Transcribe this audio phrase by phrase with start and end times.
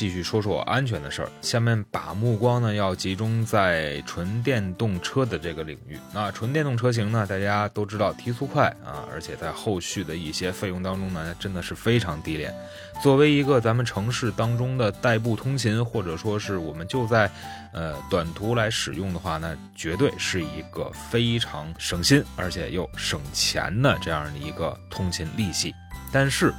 [0.00, 5.98] 继续说说安全的事儿，下面把目光呢要集中在纯电动车的这个领域。
[6.14, 12.50] 那纯电动车型呢，大家都知道提速快啊，而且在后续的一些费用当中呢，真的是非常低廉。
[13.02, 17.30] 作为一个咱们城市当中的代步通勤，或者说是我们就在
[17.74, 25.74] 呃短途来使用的话呢，绝对是一个非常省心而且又省钱的这样的一个通勤利器。
[26.12, 26.52] 但是，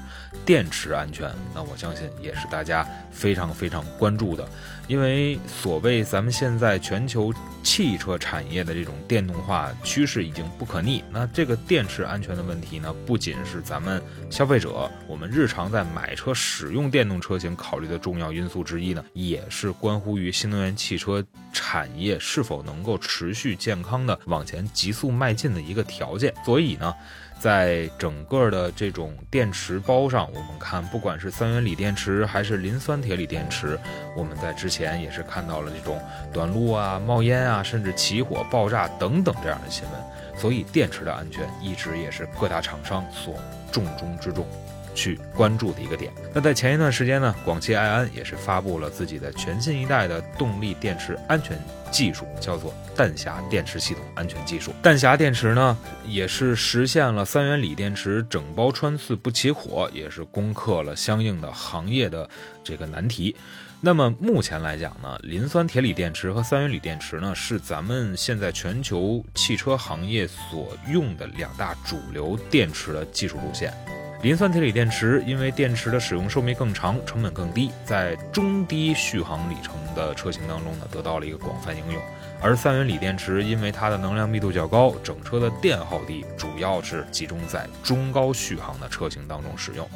[0.45, 4.47] 电池安全，那我相信也是大家非常非常关注的，
[4.87, 11.03] 因为所谓咱们现在全球汽车产业的这种电动化趋势已经不可逆。
[11.11, 26.33] 那这个电池安全的问题呢，不仅是咱们消费者，我们日常在买车使用电动车型考虑的重要因素之一呢，也是关乎于新能源汽车产业是否能够持续健康的往前急速迈进的一个条件。
[26.45, 26.93] 所以呢。
[27.41, 33.79] 在整个的这种电池包上，我们看，不管是三元锂电池还是磷酸铁锂电池，
[34.15, 35.99] 我们在之前也是看到了这种
[36.31, 40.39] 短路啊、冒烟啊，甚至起火、爆炸等等这样的新闻。
[40.39, 43.33] 所以，电池的安全一直也是各大厂商所
[43.71, 44.45] 重中之重。
[44.93, 46.11] 去关注的一个点。
[46.33, 51.59] 那在前一段时间呢，广汽埃安也是发布了自己的全新一代的动力电池安全
[51.91, 54.73] 技术，叫做弹匣电池系统安全技术。
[54.81, 62.29] 弹匣电池呢，也是实现了三元锂电池整包穿刺不起火，也是攻克了相应的行业的
[62.63, 63.35] 这个难题。
[63.83, 73.73] 那么目前来讲呢，磷酸铁锂电池和三元锂电池呢，是咱们现在全球汽车行业所用的两大主流电池的技术路线。
[74.21, 81.99] 磷酸铁锂电池因为电池的使用寿命更长，成本更低，在中低续航里程的车型当中呢，得到了一个广泛应用。
[82.39, 89.89] 而三元锂电池因为它的能量密度较高，整车的电耗低，主要是集中在中高续航的车型当中使用。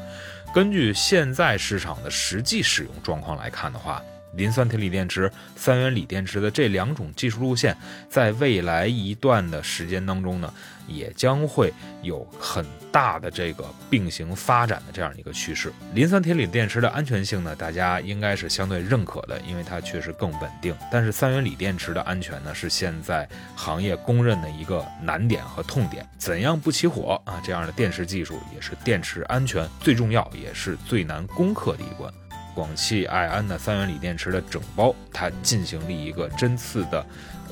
[0.51, 4.01] 根据现在市场的实际使用状况来看的话，
[4.35, 7.75] 磷酸铁锂电池、三元锂电池的这两种技术路线，
[8.09, 10.53] 在未来一段的时间当中呢，
[10.87, 15.71] 也将会有很大的这个并行发展的这样一个趋势。
[15.93, 20.75] 磷酸铁锂电池的安全性呢，大家应该是相对认可的，因为它确实更稳定。
[20.91, 26.07] 但是三元锂电池的安全呢，是现在行业公认的一个难点和痛点。
[26.17, 27.41] 怎样不起火啊？
[27.43, 32.11] 这样的电池技术也是电池安全最重要，也是最难攻克的一关。
[32.55, 37.05] 广汽埃安的三元锂电池的整包，它进行了一个针刺的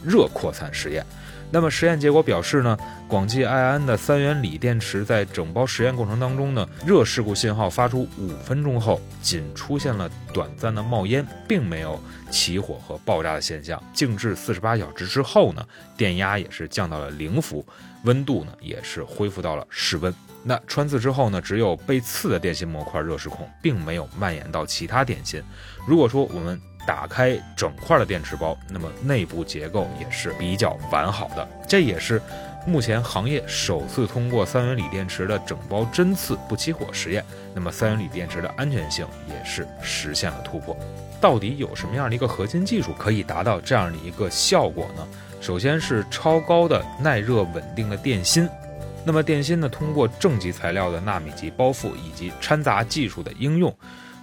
[0.03, 1.05] 热扩散实验。
[1.51, 2.75] 那么实验结果表示呢，
[3.07, 13.79] 广汽埃安的三元锂电池在整包实验过程当中呢，热事故信号发出五分钟后，仅出现了短暂的冒烟，并没有起火和爆炸的现象。
[13.93, 15.63] 静置四十八小时之后呢，
[15.95, 17.63] 电压也是降到了零伏，
[18.03, 20.11] 温度呢也是恢复到了室温。
[20.43, 25.41] 那穿刺之后呢，只有被刺的电芯模块热失控，并没有蔓延到其他电芯。
[25.87, 31.47] 如果说我们打开整块的电池包，那么内部结构也是比较完好的。
[31.65, 32.21] 这也是
[32.67, 40.77] 目前行业首次通过三元锂电池的整包针刺不起火实验，那么三元锂电池的安全性也是实现了突破。
[41.21, 45.07] 到底有什么样的一个核心技术可以达到这样的一个效果呢？
[45.39, 48.49] 首先是超高的耐热稳定的电芯。
[49.05, 53.75] 那么电芯呢，通过正极材料的纳米级包覆以及掺杂技术的应用，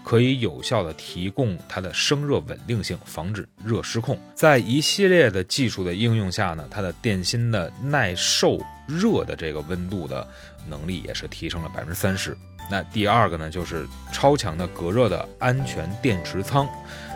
[0.03, 4.19] 可以有效的提供它的生热稳定性，防止热失控。
[4.35, 10.27] 在一系列的技术的应用下呢，它的电芯的耐受热的这个温度的
[10.67, 12.37] 能力也是提升了百分之三十。
[12.71, 16.67] 那第二个呢，就是超强的隔热的安全电池仓。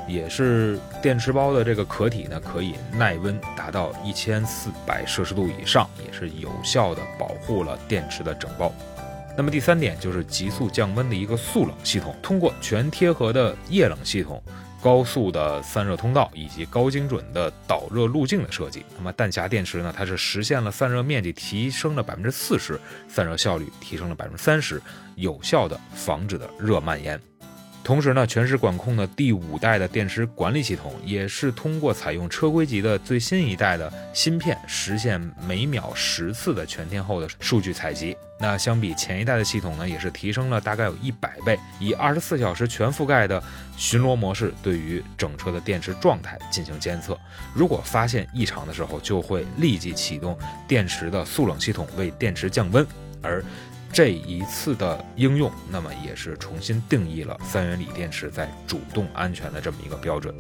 [0.07, 8.73] 也是电池包的这个壳体呢，可以耐温达到一千四百摄氏度以上，也是有效的保护了电池的整包。
[9.37, 14.41] 那么第三点就是急速降温的一个速冷系统，通过全贴合的液冷系统、
[14.81, 24.81] 高速的散热通道以及高精准的导热路径的设计，那么弹匣电池呢，它是实现了散热面积提升了百分之四十，散热效率提升了百分之三十，
[25.17, 27.21] 有效的防止的热蔓延。
[27.85, 38.17] 同时呢，全时管控的第五代的电池管理系统，也是通过采用车规级的最新一代的芯片，实现每秒十次的全天候的数据采集。
[38.41, 43.41] 那相比前一代的系统呢，也是提升了大概有一百倍，以二十四小时全覆盖的
[43.77, 47.17] 巡逻模式，对于整车的电池状态进行监测。
[47.55, 50.37] 如果发现异常的时候，就会立即启动
[50.67, 52.85] 电池的速冷系统为电池降温，
[53.21, 53.45] 而。
[53.95, 60.35] 这一次的应用，那么也是重新定义了三元锂电池在主动安全的这么一个标准。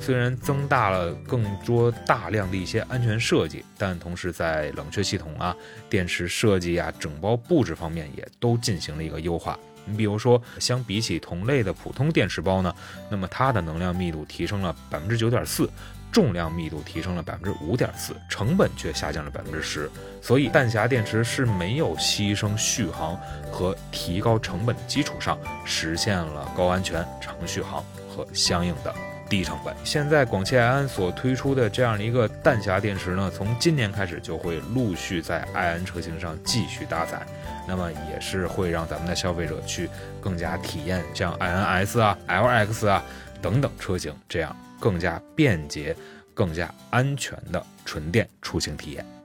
[0.00, 5.54] 虽然增大了更多大量的一些安全设计，但同时在冷却系统啊、
[5.88, 9.56] 电池设计啊、整包布置方面也都进行了一个优化。
[9.84, 12.74] 你比如说，相比起同类的普通电池包呢，
[13.08, 15.70] 那么它的能量密度提升了百分之九点四，
[16.18, 19.88] 重量密度提升了百分之五点四，成本却下降了百分之十。
[20.20, 23.16] 所以，弹匣电池是没有牺牲续航
[23.52, 28.92] 和提高成本的基础上，实现了高安全、长续航和相应的。
[29.30, 29.76] 低成本。
[29.84, 37.20] 现在广汽埃安所推出的这样的一个弹匣电池呢，从今年开始就会陆续在埃安车型上继续搭载，
[37.66, 39.86] 那么也是会让咱们的消费者去
[40.18, 43.04] 更加体验像埃安 S 啊、LX 啊
[43.42, 45.94] 等等车型这样更加便捷、
[46.34, 49.17] 更加安全的纯电出行体验。